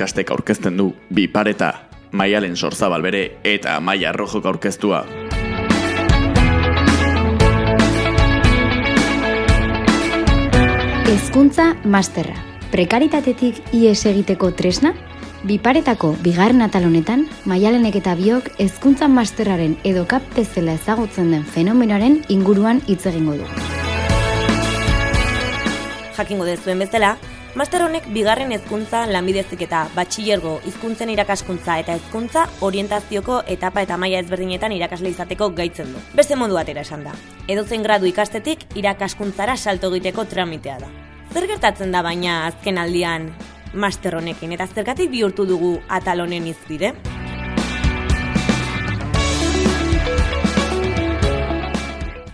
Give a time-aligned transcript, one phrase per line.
[0.00, 1.66] podcastek aurkezten du bi pareta,
[2.16, 5.02] maialen sorzabal bere eta maia rojok aurkeztua.
[11.04, 12.32] Hezkuntza masterra.
[12.72, 14.94] Prekaritatetik ies egiteko tresna?
[15.44, 22.22] Biparetako bigarren atal honetan, maialenek eta biok hezkuntza masterraren edo kap bezala ezagutzen den fenomenoaren
[22.32, 23.50] inguruan hitz egingo du.
[26.16, 27.18] Jakingo dezuen bezala,
[27.54, 34.20] master honek bigarren hezkuntza lanbidezik eta batxillergo hizkuntzen irakaskuntza eta hezkuntza orientazioko etapa eta maila
[34.22, 36.02] ezberdinetan irakasle izateko gaitzen du.
[36.14, 37.14] Beste modu batera esan da.
[37.50, 40.90] Edozen gradu ikastetik irakaskuntzara salto egiteko tramitea da.
[41.34, 43.32] Zer gertatzen da baina azken aldian
[43.74, 46.94] master honekin eta zergatik bihurtu dugu atal honen izbide?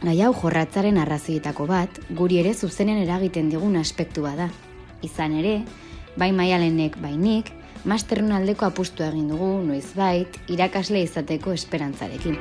[0.06, 4.52] Gai hau jorratzaren arrazoietako bat, guri ere zuzenen eragiten digun aspektua da.
[5.02, 5.58] Izan ere,
[6.16, 7.52] bai maialenek bainik,
[7.84, 12.38] masterrun aldeko apustu egin dugu, noizbait, irakasle izateko esperantzarekin.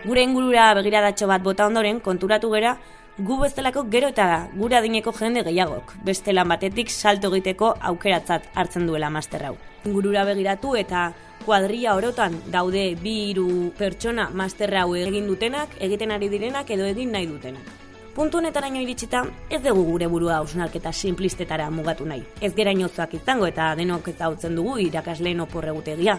[0.00, 2.76] Gure ingurura begiradatxo bat bota ondoren konturatu gera
[3.20, 8.86] gu bezalako gero eta gure adineko jende gehiagok, beste lan batetik salto egiteko aukeratzat hartzen
[8.88, 9.56] duela master hau.
[9.84, 11.10] Ingurura begiratu eta
[11.44, 17.12] kuadria orotan daude bi hiru pertsona master hau egin dutenak, egiten ari direnak edo egin
[17.12, 17.78] nahi dutenak.
[18.14, 22.24] Puntu honetaraino iritsita, ez dugu gure burua hausnarketa simplistetara mugatu nahi.
[22.40, 26.18] Ez gera inozoak izango eta denok ezagutzen dugu irakasleen oporregutegia.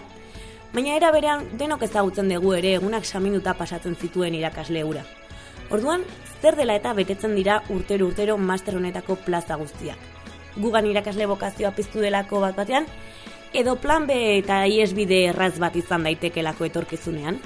[0.73, 5.03] Baina era berean denok ezagutzen dugu ere egunak saminuta pasatzen zituen irakasle ura.
[5.69, 6.05] Orduan,
[6.41, 9.99] zer dela eta betetzen dira urtero urtero master honetako plaza guztiak.
[10.57, 12.87] Gugan irakasle bokazioa piztu delako bat batean,
[13.53, 17.41] edo plan B eta iesbide erraz bat izan daitekelako etorkizunean.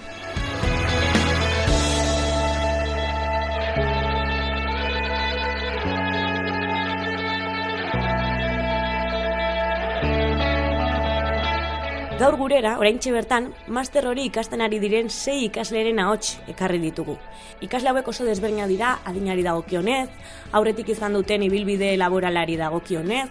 [12.15, 17.17] Gaur gurera, oraintxe bertan, master hori ikasten ari diren sei ikasleren ahots ekarri ditugu.
[17.65, 20.07] Ikasle hauek oso desberdina dira adinari dagokionez,
[20.55, 23.27] aurretik izan duten ibilbide laboralari dagokionez,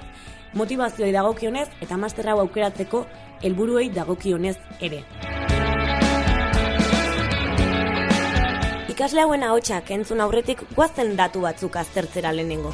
[0.55, 3.05] motivazioi dagokionez eta master hau aukeratzeko
[3.43, 5.05] helburuei dagokionez ere.
[8.95, 12.71] Ikasle hauen ahotsak entzun aurretik guazen datu batzuk aztertzera lehenengo.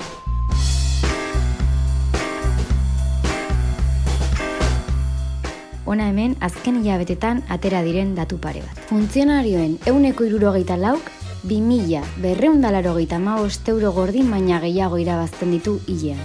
[5.90, 8.76] Ona hemen, azken hilabetetan atera diren datu pare bat.
[8.90, 11.08] Funtzionarioen euneko irurogeita lauk,
[11.48, 13.18] 2000 berreundalaro geita
[13.66, 16.20] euro gordin baina gehiago irabazten ditu hilean.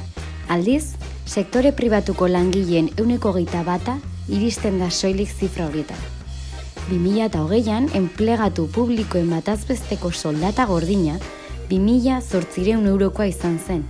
[0.49, 3.97] Aldiz, sektore pribatuko langileen euneko geita bata
[4.29, 5.97] iristen da soilik zifra horietan.
[6.89, 11.17] 2000 eta hogeian, enplegatu publikoen batazbesteko soldata gordina,
[11.71, 13.83] 2000 zortzireun eurokoa izan zen.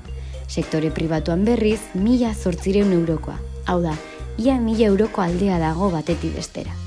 [0.47, 3.35] Sektore pribatuan berriz, 1000 zortzireun eurokoa.
[3.67, 3.97] Hau da,
[4.37, 6.84] ia mila euroko aldea dago batetik bestera.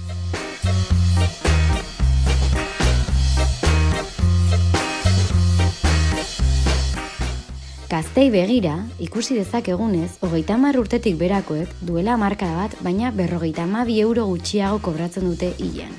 [7.89, 14.27] Gaztei begira, ikusi dezakegunez, hogeita hamar urtetik berakoek duela marka bat, baina berrogeita bi euro
[14.27, 15.95] gutxiago kobratzen dute hilean.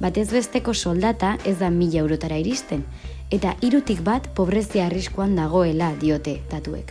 [0.00, 2.82] Batez besteko soldata ez da mila eurotara iristen,
[3.30, 6.90] eta irutik bat pobrezia arriskuan dagoela diote datuek.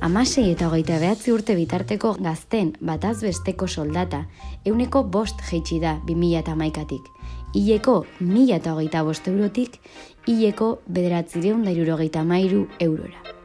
[0.00, 4.24] Amasei eta hogeita behatzi urte bitarteko gazten bataz besteko soldata
[4.64, 7.06] euneko bost jeitsi da 2000 eta maikatik.
[7.54, 9.78] Ileko mila eta hogeita bost eurotik,
[10.26, 13.41] ileko bederatzireun dairurogeita mairu eurora.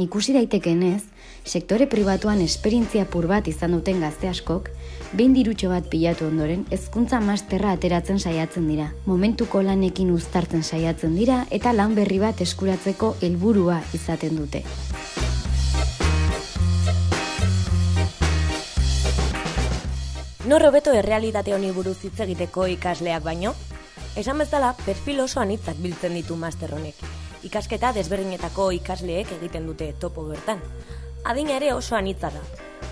[0.00, 1.02] Ikusi daitekenez,
[1.44, 4.70] sektore pribatuan esperientzia pur bat izan duten gazte askok,
[5.12, 8.86] behin dirutxo bat pilatu ondoren, hezkuntza masterra ateratzen saiatzen dira.
[9.04, 14.64] Momentuko lanekin uztartzen saiatzen dira eta lan berri bat eskuratzeko helburua izaten dute.
[20.48, 23.52] Nor hobeto errealitate honi buruz hitz egiteko ikasleak baino?
[24.16, 27.04] Esan bezala, perfil oso anitzak biltzen ditu master honek.
[27.46, 30.60] Ikasketa desberdinetako ikasleek egiten dute topo bertan.
[31.24, 32.40] Adina ere oso anitza da.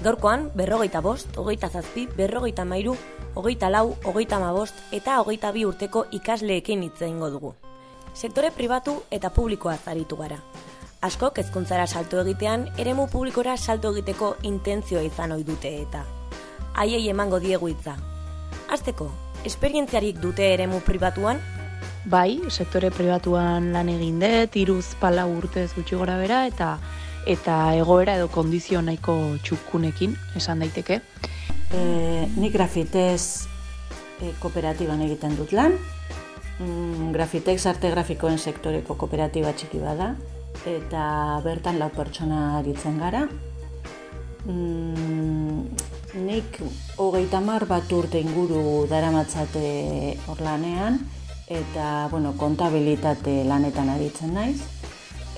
[0.02, 2.96] Gaurkoan, berrogeita bost, hogeita zazpi, berrogeita mairu,
[3.34, 7.54] hogeita lau, hogeita mabost eta hogeita bi urteko ikasleekin hitz egingo dugu.
[8.14, 10.38] Sektore pribatu eta publikoa zaritu gara.
[11.00, 16.06] Askok ezkuntzara salto egitean, eremu publikora salto egiteko intentzioa izan ohi dute eta
[16.78, 17.96] haiei emango diegu hitza.
[18.70, 19.08] Azteko,
[19.48, 21.40] esperientziarik dute eremu pribatuan?
[22.06, 26.78] Bai, sektore pribatuan lan egin dut, iruz pala urtez gutxi gora bera, eta
[27.26, 31.00] eta egoera edo kondizio nahiko txukunekin esan daiteke.
[31.74, 31.80] E,
[32.38, 33.48] nik grafitez
[34.22, 35.74] e, kooperatiban egiten dut lan.
[36.58, 40.14] Mm, grafitex arte grafikoen sektoreko kooperatiba txiki bada
[40.66, 41.02] eta
[41.44, 43.26] bertan lau pertsona aritzen gara.
[44.46, 45.66] Mm,
[46.24, 46.62] nik
[46.96, 51.02] hogeita mar bat urte inguru daramatzate hor lanean
[51.48, 54.60] eta bueno, kontabilitate lanetan aritzen naiz.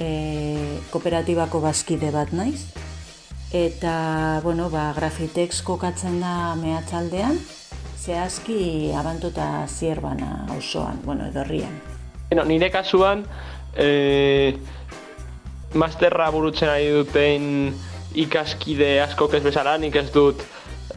[0.01, 2.67] E, kooperatibako bazkide bat naiz.
[3.51, 7.35] Eta, bueno, ba, grafitex kokatzen da mehatzaldean,
[7.99, 11.75] zehazki abantuta zierbana osoan, bueno, edorrian.
[12.29, 13.25] Bueno, nire kasuan,
[13.75, 14.55] e,
[15.75, 17.75] masterra burutzen ari duten
[18.15, 20.47] ikaskide asko ez bezala, nik ez dut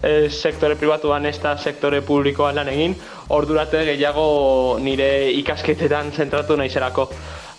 [0.03, 2.95] e, sektore pribatuan ez da sektore publikoan lan egin,
[3.33, 7.07] ordurate gehiago nire ikasketetan zentratu nahizelako.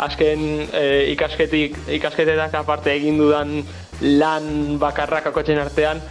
[0.05, 3.57] Azken e, ikasketik, ikasketetak aparte egin dudan
[4.21, 6.03] lan bakarrak akotzen artean,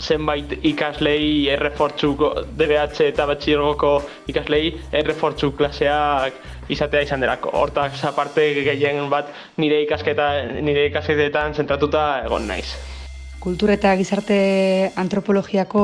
[0.00, 2.20] zenbait ikaslei errefortzuk
[2.58, 3.92] DBH eta batxirgoko
[4.28, 6.36] ikaslei errefortzu klaseak
[6.68, 7.54] izatea izan derako.
[7.56, 10.28] Hortak aparte gehien bat nire ikasketa
[10.60, 12.95] nire ikasketetan zentratuta egon naiz.
[13.40, 14.36] Kultur eta gizarte
[14.98, 15.82] antropologiako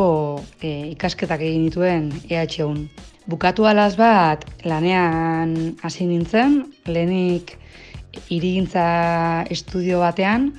[0.60, 2.88] e, ikasketak egin dituen EH-un.
[3.30, 7.54] Bukatu alaz bat lanean hasi nintzen, lehenik
[8.34, 8.86] irigintza
[9.52, 10.50] estudio batean,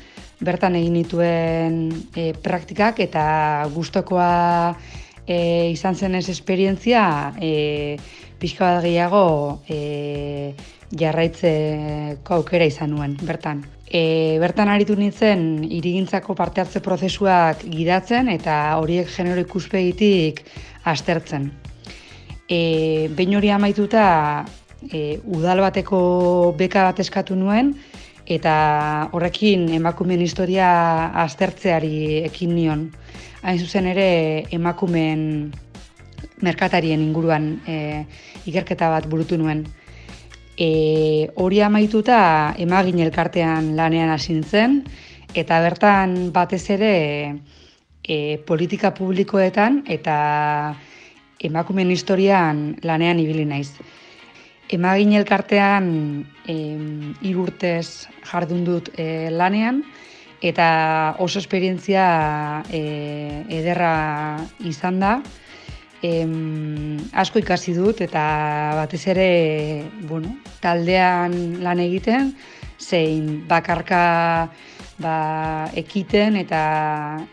[0.43, 1.77] bertan egin dituen
[2.15, 3.25] e, praktikak eta
[3.75, 4.73] gustokoa
[5.27, 7.97] e, izan zen ez esperientzia e,
[8.39, 9.25] pixka bat gehiago
[9.67, 10.53] e,
[10.93, 13.63] jarraitzeko aukera izan nuen, bertan.
[13.93, 20.41] E, bertan aritu nintzen irigintzako parte hartze prozesuak gidatzen eta horiek genero ikuspegitik
[20.89, 21.51] astertzen.
[22.49, 24.05] E, behin hori amaituta
[24.89, 25.99] e, udal bateko
[26.57, 27.75] beka bat eskatu nuen,
[28.25, 28.55] eta
[29.13, 30.71] horrekin emakumeen historia
[31.25, 32.87] aztertzeari ekin nion.
[33.43, 34.09] Hain zuzen ere
[34.57, 35.53] emakumeen
[36.41, 37.77] merkatarien inguruan e,
[38.49, 39.67] ikerketa bat burutu nuen.
[40.57, 44.83] E, hori amaituta emagin elkartean lanean hasi nintzen,
[45.33, 46.93] eta bertan batez ere
[48.03, 50.75] e, politika publikoetan eta
[51.41, 53.71] emakumeen historian lanean ibili naiz.
[54.73, 55.87] Emagin elkartean
[56.47, 59.83] irurtez jardun dut e, lanean,
[60.43, 62.81] eta oso esperientzia e,
[63.49, 65.17] ederra izan da.
[66.03, 66.11] E,
[67.15, 68.23] asko ikasi dut eta
[68.75, 69.27] batez ere
[70.09, 72.33] bueno, taldean lan egiten,
[72.79, 74.03] zein bakarka
[74.99, 76.61] ba, ekiten eta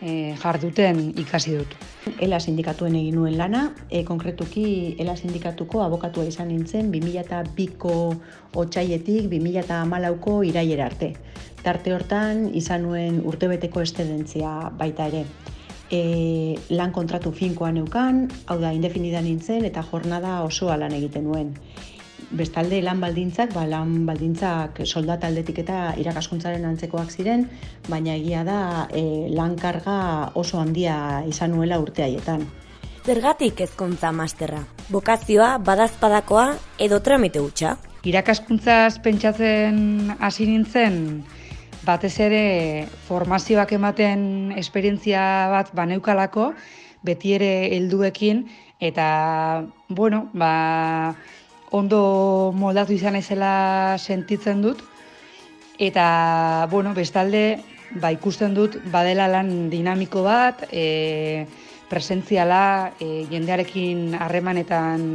[0.01, 1.75] e, jarduten ikasi dut.
[2.23, 7.95] Ela sindikatuen egin nuen lana, e, konkretuki Ela sindikatuko abokatua izan nintzen 2002ko
[8.63, 11.13] otxaietik 2008ko iraiera arte.
[11.61, 15.25] Tarte hortan izan nuen urtebeteko estedentzia baita ere.
[15.91, 21.55] E, lan kontratu finkoa neukan, hau da indefinidan nintzen eta jornada osoa lan egiten nuen
[22.31, 27.45] bestalde lan baldintzak, ba, lan baldintzak soldata aldetik eta irakaskuntzaren antzekoak ziren,
[27.89, 30.95] baina egia da e, lan karga oso handia
[31.27, 32.47] izan nuela urte haietan.
[33.01, 34.61] Zergatik ezkontza masterra?
[34.93, 37.75] Bokazioa, badazpadakoa edo tramite hutsa?
[38.05, 40.99] Irakaskuntzaz pentsatzen hasi nintzen,
[41.85, 46.51] batez ere formazioak ematen esperientzia bat baneukalako,
[47.01, 48.45] beti ere helduekin
[48.81, 51.15] eta bueno, ba,
[51.71, 54.81] ondo moldatu izan ezela sentitzen dut.
[55.81, 57.61] Eta, bueno, bestalde,
[58.01, 61.47] ba, ikusten dut, badela lan dinamiko bat, e,
[61.89, 65.07] presentziala, e, jendearekin harremanetan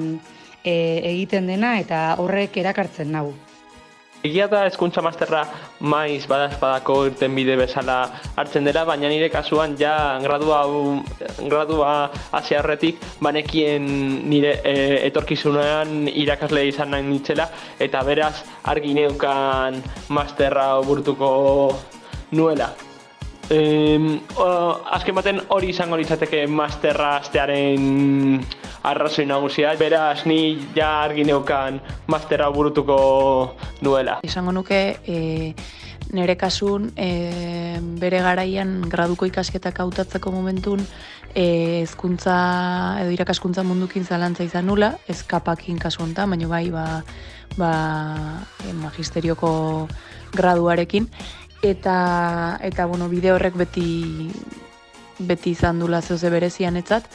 [0.64, 0.74] e,
[1.12, 3.34] egiten dena, eta horrek erakartzen nahu.
[4.26, 5.42] Egia da hezkuntza masterra
[5.92, 7.98] maiz badazpadako irten bide bezala
[8.40, 9.92] hartzen dela, baina nire kasuan ja
[10.24, 10.62] gradua
[11.52, 11.92] gradua
[12.32, 13.86] hasi aurretik banekien
[14.32, 14.74] nire e,
[15.10, 17.46] etorkizunean irakasle izan nahi nitzela
[17.88, 18.34] eta beraz
[18.74, 19.78] argi neukan
[20.18, 21.30] masterra burtuko
[22.32, 22.72] nuela.
[23.46, 24.20] Eh,
[24.90, 28.40] azken baten hori izango litzateke masterra astearen
[28.86, 29.74] arrazoi nagusia.
[29.78, 32.96] Beraz, ni ja argi neukan masterra burutuko
[33.86, 34.18] nuela.
[34.26, 35.54] Izango nuke, e,
[36.12, 40.82] nire kasun, e, bere garaian graduko ikasketak hautatzeko momentun,
[41.34, 42.36] e, ezkuntza
[43.02, 46.86] edo irakaskuntza mundukin zalantza izan nula, ezkapakin kasu honetan, baina bai, ba,
[47.58, 47.72] ba,
[48.66, 49.88] e, magisterioko
[50.36, 51.06] graduarekin
[51.70, 54.30] eta eta bueno, bide horrek beti
[55.18, 57.08] beti izan dula zeuze berezian etzat.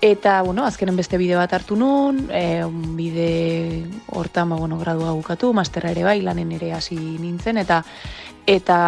[0.00, 2.64] Eta, bueno, azkenen beste bide bat hartu nun, e,
[2.96, 3.84] bide
[4.16, 7.82] hortan, ba, bueno, gradua bukatu, masterra ere bai, lanen ere hasi nintzen, eta,
[8.48, 8.78] eta,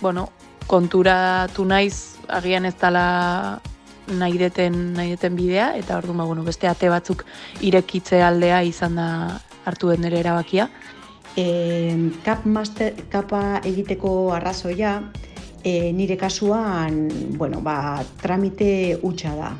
[0.00, 0.30] bueno,
[0.66, 3.60] konturatu naiz, agian ez dala
[4.16, 7.26] nahi deten, nahi deten bidea, eta ordu ba, bueno, beste ate batzuk
[7.60, 9.08] irekitze aldea izan da
[9.68, 10.70] hartu den nire erabakia.
[11.36, 14.98] E, kap master, kapa egiteko arrazoia,
[15.62, 17.08] e, nire kasuan,
[17.38, 19.52] bueno, ba, tramite utxa da.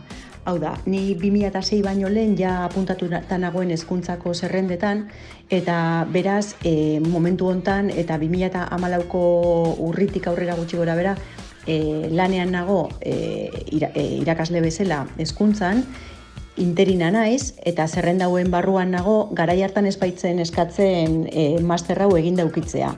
[0.48, 5.04] Hau da, ni 2006 baino lehen ja apuntatu nagoen hezkuntzako zerrendetan,
[5.50, 9.22] eta beraz, e, momentu hontan eta 2008ko
[9.86, 11.14] urritik aurrera gutxi gora bera,
[11.66, 15.84] e, lanean nago e, irakasle bezala hezkuntzan,
[16.60, 22.92] interina naiz eta zerrendauen barruan nago garai hartan espaitzen eskatzen e, master hau egin daukitzea.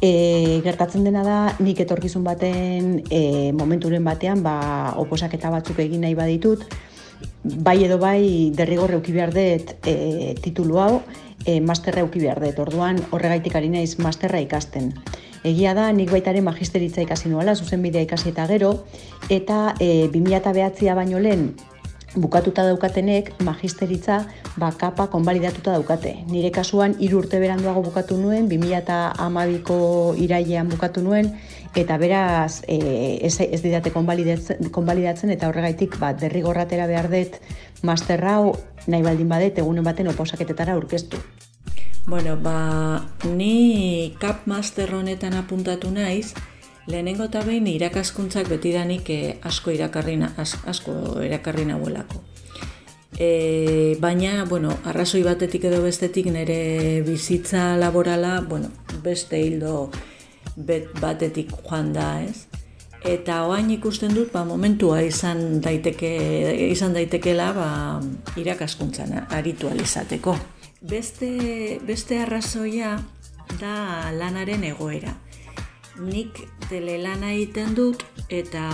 [0.00, 6.14] E, gertatzen dena da nik etorkizun baten e, momenturen batean ba, oposaketa batzuk egin nahi
[6.14, 6.66] baditut,
[7.42, 10.90] bai edo bai derrigor euki behar dut e, titulu hau,
[11.44, 14.92] e, masterra euki behar dut, orduan horregaitik ari naiz masterra ikasten.
[15.46, 18.72] Egia da, nik baitaren magisteritza ikasi nuela, zuzen bidea ikasi eta gero,
[19.30, 21.50] eta e, 2008a baino lehen
[22.16, 24.24] bukatuta daukatenek magisteritza
[24.58, 26.14] bakapa konbalidatuta daukate.
[26.30, 29.78] Nire kasuan hiru urte beranduago bukatu nuen, 2012ko
[30.16, 31.34] irailean bukatu nuen
[31.76, 32.78] eta beraz e,
[33.22, 37.36] ez, ez didate konbalidatzen, eta horregaitik bat derrigorratera behar dut
[37.82, 38.56] master hau
[38.86, 41.20] nahi baldin badet egunen baten oposaketetara aurkeztu.
[42.06, 46.36] Bueno, ba, ni kap master honetan apuntatu naiz,
[46.86, 50.92] Lehenengo eta behin irakaskuntzak betidanik eh, asko irakarri asko
[51.26, 52.22] irakarri nahuelako.
[53.18, 58.68] E, baina, bueno, arrazoi batetik edo bestetik nire bizitza laborala, bueno,
[59.02, 59.90] beste hildo
[60.54, 62.46] bet batetik joan da, ez?
[63.06, 66.12] Eta oain ikusten dut, ba, momentua izan daiteke
[66.70, 67.68] izan daitekela, ba,
[68.36, 70.36] irakaskuntzan aritu alizateko.
[70.86, 72.98] Beste, beste arrazoia
[73.58, 75.16] da lanaren egoera
[76.00, 78.64] nik telelana egiten dut eta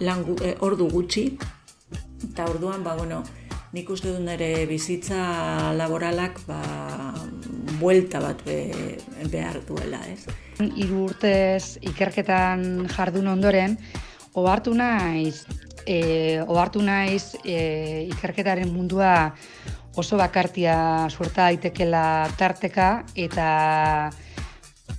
[0.00, 1.30] lan e, ordu gutxi.
[2.30, 3.22] Eta orduan ba bueno
[3.72, 6.60] nik uste dut nire bizitza laboralak ba
[7.78, 8.98] buelta bat be,
[9.30, 10.24] behar duela ez?
[10.58, 13.76] Hiru urtez ikerketan jardun ondoren
[14.34, 15.44] ohartu naiz
[15.86, 19.34] e, ohartu naiz e, ikerketaren mundua
[19.98, 22.88] oso bakartia suerta daitekela tarteka
[23.18, 24.10] eta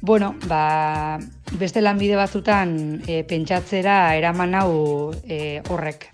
[0.01, 1.19] Bueno, ba,
[1.59, 6.07] beste lanbide batzutan e, pentsatzera eraman hau e, horrek.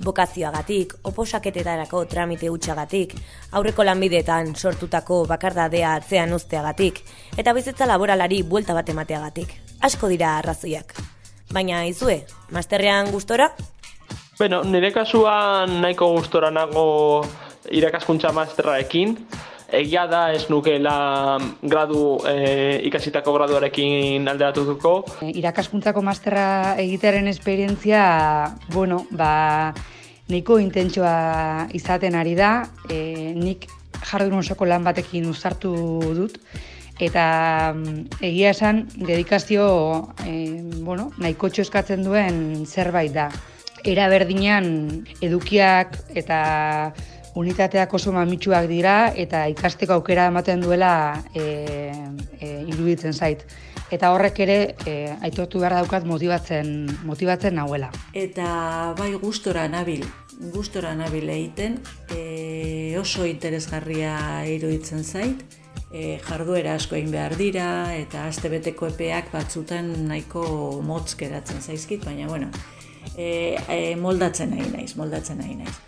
[0.00, 3.12] Bokazioagatik, oposaketetarako tramite utxagatik,
[3.52, 7.02] aurreko lanbideetan sortutako bakardadea atzean usteagatik,
[7.36, 9.52] eta bizitza laboralari buelta bat emateagatik.
[9.84, 10.96] Asko dira arrazoiak.
[11.52, 13.50] Baina izue, masterrean gustora?
[14.38, 17.26] Bueno, nire kasuan nahiko gustora nago
[17.68, 19.18] irakaskuntza masterraekin,
[19.72, 24.94] egia da ez nukela gradu e, ikasitako graduarekin alderatutuko.
[25.26, 28.02] Irakaskuntzako masterra egitearen esperientzia,
[28.74, 29.74] bueno, ba,
[30.30, 32.52] nahiko intentsua izaten ari da,
[32.88, 33.66] e, nik
[34.10, 35.74] jardun osoko lan batekin uzartu
[36.16, 36.38] dut,
[37.00, 39.66] eta mm, egia esan dedikazio
[40.26, 43.30] e, bueno, nahiko eskatzen duen zerbait da.
[43.88, 44.66] Era berdinean
[45.24, 46.92] edukiak eta
[47.38, 50.92] unitateak oso mamitsuak dira eta ikasteko aukera ematen duela
[51.34, 51.44] e,
[52.40, 53.44] e, iruditzen zait.
[53.90, 54.94] Eta horrek ere e,
[55.26, 57.90] aitortu behar daukat motibatzen, motibatzen nahuela.
[58.14, 60.04] Eta bai gustora nabil,
[60.54, 61.80] gustora nabil egiten,
[62.14, 64.14] e, oso interesgarria
[64.46, 65.42] iruditzen zait,
[65.90, 67.68] e, jarduera asko egin behar dira
[67.98, 70.44] eta astebeteko epeak batzutan nahiko
[70.86, 72.50] motz geratzen zaizkit, baina bueno,
[73.16, 75.78] e, e, moldatzen nahi naiz, moldatzen nahi naiz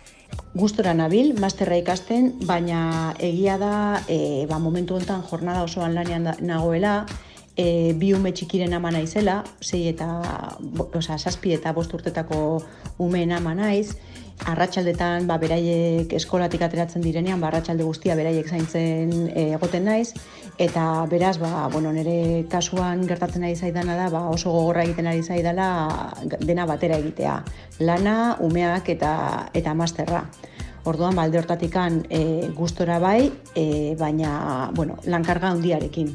[0.53, 3.75] gustora nabil, masterra ikasten, baina egia da,
[4.07, 7.05] e, ba, momentu honetan jornada osoan lanean nagoela,
[7.57, 10.07] e, bi ume txikiren ama naizela, sei eta,
[10.93, 12.61] oza, saspi eta bost urtetako
[13.01, 13.95] umeen ama naiz,
[14.49, 20.13] arratsaldetan ba, beraiek eskolatik ateratzen direnean, ba, arratsalde guztia beraiek zaintzen e, egoten naiz,
[20.61, 25.23] eta beraz, ba, bueno, nire kasuan gertatzen ari zaidana da, ba, oso gogorra egiten ari
[25.23, 25.67] zaidala
[26.41, 27.37] dena batera egitea.
[27.79, 29.13] Lana, umeak eta,
[29.53, 30.25] eta masterra.
[30.83, 36.11] Orduan, balde hortatikan e, gustora bai, e, baina, bueno, lankarga handiarekin.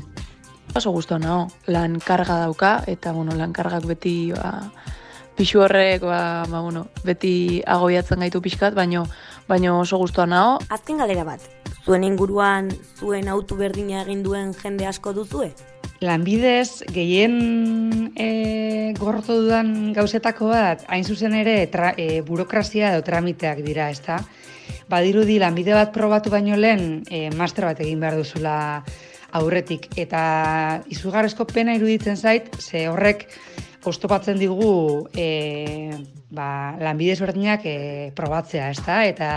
[0.77, 4.69] Oso guztua nago, lan karga dauka, eta, bueno, lan kargak beti, ba,
[5.39, 9.07] pixu horrek, ba, ba, bueno, beti agobiatzen gaitu pixkat, baino,
[9.47, 10.59] baino oso guztua nago.
[10.75, 11.45] Azken galera bat,
[11.87, 15.53] zuen inguruan, zuen autu berdina egin duen jende asko duzue?
[16.03, 23.63] Lanbidez, gehien e, gorrotu dudan gauzetako bat, hain zuzen ere, tra, e, burokrazia edo tramiteak
[23.67, 24.19] dira, ezta?
[24.91, 28.57] Badirudi, lanbide bat probatu baino lehen, e, master bat egin behar duzula
[29.39, 29.91] aurretik.
[30.01, 30.21] Eta
[30.91, 33.27] izugarrezko pena iruditzen zait, ze horrek
[33.87, 35.91] oztopatzen digu e,
[36.31, 37.77] ba, lanbide ezberdinak e,
[38.17, 39.03] probatzea, ez da?
[39.07, 39.31] Eta,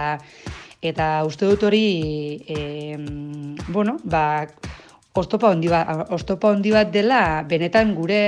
[0.81, 2.97] eta uste dut hori, e,
[3.69, 4.47] bueno, ba,
[5.13, 8.21] oztopa handi bat, oztopa handi bat dela, benetan gure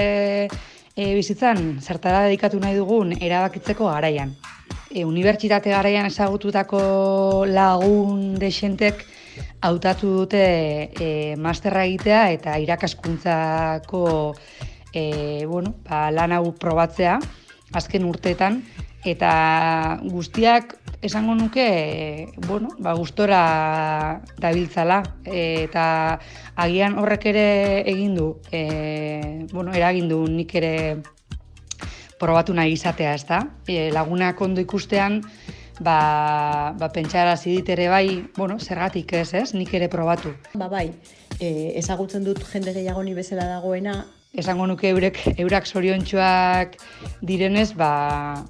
[0.96, 4.36] e, bizitzan zertara dedikatu nahi dugun erabakitzeko garaian.
[4.94, 9.06] E, unibertsitate garaian ezagututako lagun desentek
[9.66, 10.44] hautatu dute
[11.00, 14.04] e, masterra egitea eta irakaskuntzako
[14.94, 17.20] e, bueno, ba, lan hau probatzea
[17.74, 18.62] azken urteetan
[19.04, 25.86] eta guztiak esango nuke bueno, ba, gustora dabiltzala eta
[26.56, 27.48] agian horrek ere
[27.90, 31.02] egin du e, bueno, eragin du nik ere
[32.24, 33.42] probatu nahi izatea, ez da?
[33.68, 35.20] E, lagunak ondo ikustean,
[35.84, 35.98] ba,
[36.80, 40.32] ba pentsara zidit ere bai, bueno, zergatik ez, ez, nik ere probatu.
[40.56, 40.88] Ba bai,
[41.40, 46.80] e, ezagutzen dut jende gehiago ni bezala dagoena, Esango nuke eurek, eurak zoriontsuak
[47.22, 47.90] direnez, ba,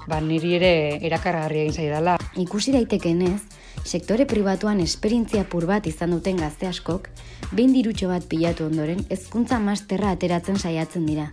[0.08, 0.70] ba niri ere
[1.04, 2.14] erakargarria egin zaidala.
[2.40, 3.42] Ikusi daitekenez,
[3.84, 7.10] sektore pribatuan esperientzia pur bat izan duten gazte askok,
[7.52, 11.28] behin dirutxo bat pilatu ondoren, hezkuntza masterra ateratzen saiatzen dira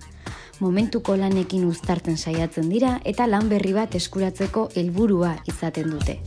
[0.61, 6.19] momentuko lanekin uztartzen saiatzen dira eta lan berri bat eskuratzeko helburua izaten dute.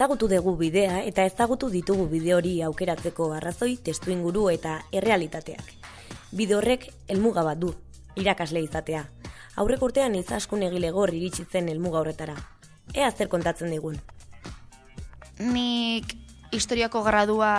[0.00, 5.74] Ezagutu dugu bidea eta ezagutu ditugu bide hori aukeratzeko arrazoi, testu inguru eta errealitateak.
[6.32, 7.74] Bide horrek helmuga bat du,
[8.16, 9.02] irakasle izatea.
[9.60, 12.38] Aurrek urtean izaskun egile gor iritsi zen helmuga horretara.
[12.94, 14.00] Ea zer kontatzen digun.
[15.36, 16.16] Nik
[16.50, 17.52] historiako gradua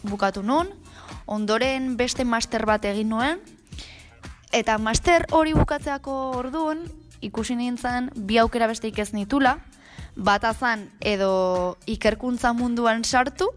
[0.00, 0.72] bukatu nun,
[1.26, 3.44] ondoren beste master bat egin nuen,
[4.48, 6.86] eta master hori bukatzeako orduan,
[7.20, 9.58] ikusi nintzen, bi aukera beste ikez nitula,
[10.16, 13.48] bat azan edo ikerkuntza munduan sartu,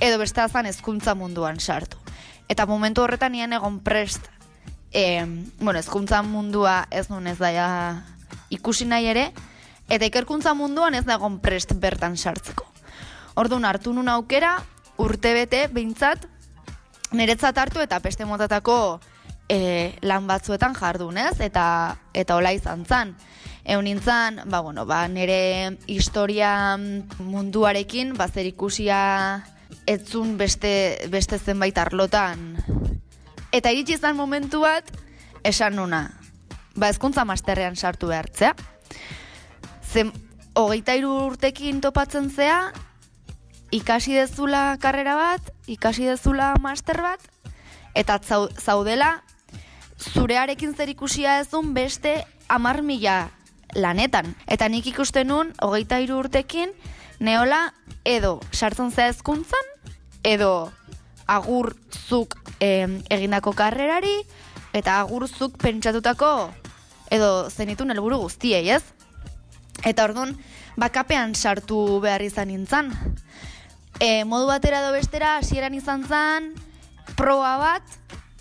[0.00, 1.98] edo beste azan ezkuntza munduan sartu.
[2.48, 4.28] Eta momentu horretan nien egon prest,
[4.92, 5.24] e,
[5.60, 8.04] bueno, ezkuntza mundua ez nun ez daia
[8.50, 9.30] ikusi nahi ere,
[9.88, 12.66] eta ikerkuntza munduan ez da egon prest bertan sartzeko.
[13.34, 14.58] Orduan hartu nun aukera,
[14.96, 16.28] urte bete, behintzat,
[17.12, 19.00] niretzat hartu eta peste motatako
[19.48, 23.14] e, lan batzuetan jardunez, eta eta hola izan zan.
[23.64, 29.44] Egun nintzen, ba, bueno, ba, nire historia munduarekin, ba, zer ikusia
[29.88, 32.58] etzun beste, beste zenbait arlotan.
[33.56, 34.90] Eta iritsi izan momentu bat,
[35.48, 36.02] esan nuna,
[36.76, 38.52] ba, ezkuntza masterrean sartu behartzea.
[39.80, 40.12] Zen,
[40.52, 42.58] hogeita urtekin topatzen zea,
[43.72, 47.24] ikasi dezula karrera bat, ikasi dezula master bat,
[47.94, 48.18] eta
[48.60, 49.22] zaudela
[49.96, 53.30] zurearekin zer ikusia ezun beste amar mila
[53.74, 54.34] lanetan.
[54.46, 56.72] Eta nik ikusten nun, hogeita iru urtekin,
[57.20, 57.72] neola
[58.04, 59.70] edo sartzen zea ezkuntzan,
[60.24, 60.70] edo
[61.26, 64.16] agurzuk eh, egindako karrerari,
[64.74, 66.50] eta agurzuk pentsatutako
[67.14, 68.82] edo zenitun helburu guztiei, ez?
[69.84, 70.34] Eta orduan,
[70.80, 72.90] bakapean sartu behar izan nintzen.
[74.00, 76.50] E, modu batera do bestera, hasieran izan zen,
[77.18, 77.98] proa bat,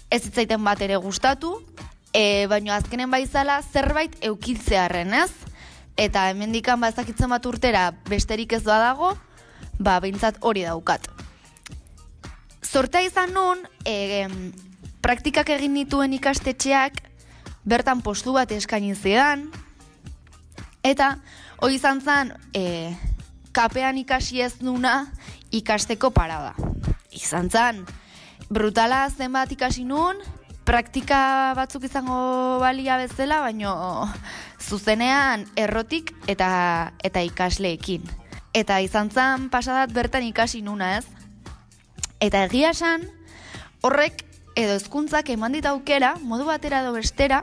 [0.09, 1.59] ez zitzaiten bat ere gustatu,
[2.13, 5.31] e, baina azkenen baizala zerbait eukiltzearen, ez?
[5.97, 9.13] Eta hemendikan ba ezakitzen bat urtera besterik ez doa dago,
[9.79, 11.09] ba behintzat hori daukat.
[12.63, 14.27] Zortea izan nun, e,
[15.01, 17.01] praktikak egin nituen ikastetxeak,
[17.65, 19.49] bertan postu bat eskaini zidan,
[20.83, 21.17] eta
[21.61, 22.93] hori izan zen, e,
[23.53, 25.11] kapean ikasi ez nuna,
[25.53, 26.55] ikasteko parada.
[27.13, 27.83] Izan zan,
[28.49, 30.17] brutala zenbat ikasi nun,
[30.65, 33.73] praktika batzuk izango balia bezala, baino
[34.61, 38.05] zuzenean errotik eta eta ikasleekin.
[38.53, 41.05] Eta izan zan pasadat bertan ikasi nuna ez.
[42.21, 43.03] Eta egia esan,
[43.83, 44.23] horrek
[44.55, 47.41] edo hezkuntzak eman dit aukera, modu batera edo bestera,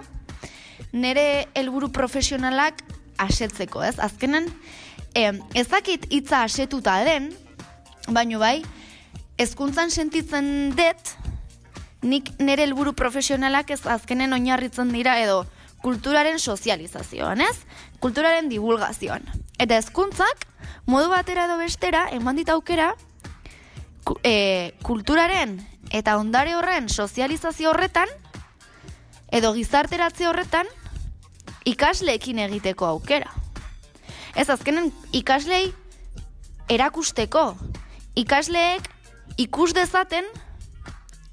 [0.92, 2.80] nire helburu profesionalak
[3.20, 3.98] asetzeko, ez?
[3.98, 4.46] Azkenen,
[5.14, 7.32] eh, ezakit hitza asetuta den,
[8.08, 8.62] baino bai,
[9.36, 11.14] ezkuntzan sentitzen dut,
[12.02, 15.44] nik nire helburu profesionalak ez azkenen oinarritzen dira edo
[15.82, 17.56] kulturaren sozializazioan, ez?
[18.00, 19.24] Kulturaren divulgazioan.
[19.60, 20.46] Eta ezkuntzak,
[20.86, 22.94] modu batera edo bestera, eman dit aukera,
[24.24, 25.58] e, kulturaren
[25.90, 28.08] eta ondare horren sozializazio horretan,
[29.32, 30.68] edo gizarteratze horretan,
[31.64, 33.30] ikasleekin egiteko aukera.
[34.34, 35.72] Ez azkenen ikaslei
[36.70, 37.54] erakusteko,
[38.20, 38.86] ikasleek
[39.40, 40.26] ikus dezaten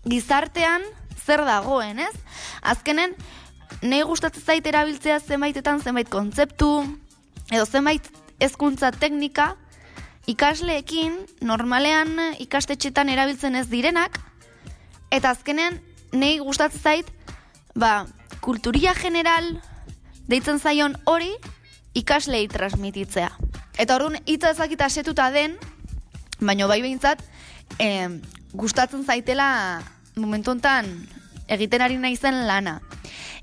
[0.10, 0.84] gizartean
[1.26, 2.14] zer dagoen, ez?
[2.62, 3.16] Azkenen,
[3.82, 6.72] nahi gustatzen zait erabiltzea zenbaitetan zenbait kontzeptu,
[7.52, 8.08] edo zenbait
[8.40, 9.56] hezkuntza teknika,
[10.28, 14.20] ikasleekin normalean ikastetxetan erabiltzen ez direnak,
[15.12, 15.80] eta azkenen
[16.14, 17.12] nei gustatzen zait,
[17.76, 18.06] ba,
[18.44, 19.56] kulturia general
[20.28, 21.32] deitzen zaion hori
[21.98, 23.32] ikaslei transmititzea.
[23.78, 25.56] Eta orduan hitza ezakita asetuta den,
[26.40, 27.24] baino bai behintzat,
[27.80, 28.10] eh,
[28.54, 29.82] gustatzen zaitela
[30.18, 30.90] momentu hontan
[31.48, 32.80] egiten ari naizen lana.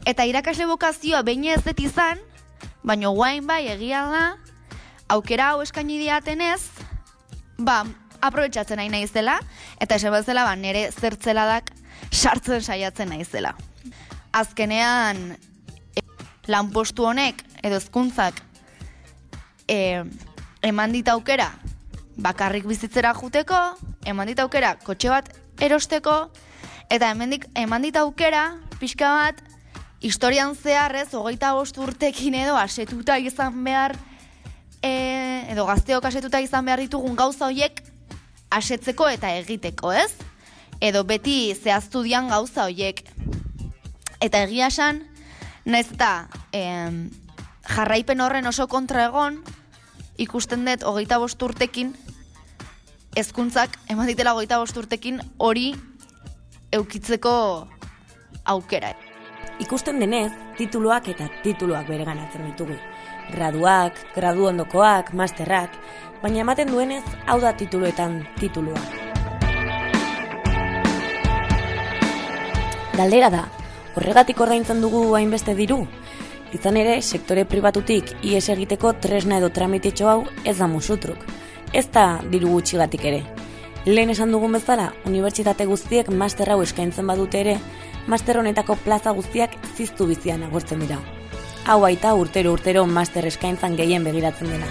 [0.07, 2.21] Eta irakasle bokazioa behin ez dut izan,
[2.85, 4.25] baino guain bai egia da,
[5.09, 6.61] aukera hau eskaini diatenez,
[7.59, 7.83] ba,
[8.25, 9.39] aprobetsatzen nahi naizela,
[9.81, 11.73] eta esan bezala, ba, nire zertzeladak
[12.11, 13.55] sartzen saiatzen naizela.
[14.35, 15.37] Azkenean,
[15.97, 16.05] e,
[16.51, 18.41] lanpostu honek, edo ezkuntzak,
[19.69, 20.05] e,
[20.65, 21.53] eman dit aukera,
[22.17, 23.61] bakarrik bizitzera juteko,
[24.07, 25.31] eman dit aukera, kotxe bat
[25.63, 26.19] erosteko,
[26.91, 29.41] eta hemendik eman dit aukera, pixka bat,
[30.05, 33.97] historian zeharrez, hogeita bost urtekin edo asetuta izan behar,
[34.85, 34.93] e,
[35.53, 37.81] edo gazteok asetuta izan behar ditugun gauza horiek
[38.53, 40.13] asetzeko eta egiteko, ez?
[40.85, 43.01] Edo beti zehaztu dian gauza horiek.
[44.21, 45.03] Eta egia esan,
[45.65, 47.09] naiz eta em,
[47.65, 49.41] jarraipen horren oso kontra egon,
[50.21, 51.95] ikusten dut hogeita bost urtekin,
[53.17, 55.73] ezkuntzak eman ditela hogeita bost urtekin hori
[56.75, 57.35] eukitzeko
[58.45, 58.91] aukera.
[59.63, 62.75] Ikusten denez, tituluak eta tituluak bere ganatzen ditugu.
[63.31, 65.77] Graduak, gradu ondokoak, masterrak,
[66.23, 68.83] baina ematen duenez, hau da tituluetan titulua.
[72.95, 73.45] Galdera da,
[73.95, 75.85] horregatik ordaintzen dugu hainbeste diru?
[76.55, 81.23] Izan ere, sektore pribatutik ies egiteko tresna edo tramititxo hau ez da musutruk.
[81.73, 83.25] Ez da diru gutxigatik ere.
[83.85, 87.59] Lehen esan dugun bezala, unibertsitate guztiek master hau eskaintzen badute ere,
[88.09, 90.97] master honetako plaza guztiak ziztu bizian agortzen dira.
[91.69, 94.71] Hau baita urtero urtero master eskaintzan gehien begiratzen dena.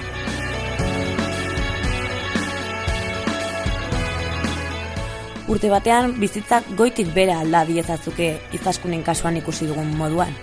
[5.46, 10.34] Urte batean bizitzak goitik bera alda diezazuke izaskunen kasuan ikusi dugun moduan.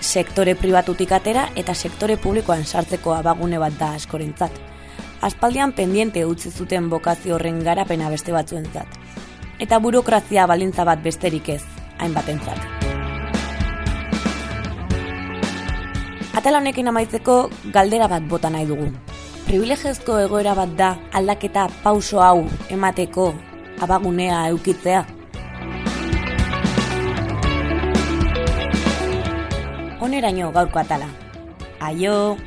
[0.00, 4.60] Sektore pribatutik atera eta sektore publikoan sartzeko abagune bat da askorentzat.
[5.20, 8.94] Aspaldian pendiente utzi zuten bokazio horren garapena beste batzuentzat.
[9.60, 11.62] Eta burokrazia balintza bat besterik ez,
[12.00, 12.56] hainbatentzat.
[16.40, 18.88] Atala honekin amaitzeko galdera bat bota nahi dugu.
[19.44, 23.34] Privilegiozko egoera bat da aldaketa pauso hau emateko
[23.84, 25.04] abagunea eukitzea.
[30.00, 31.10] Oneraino gaurko atala.
[31.80, 32.38] Aio!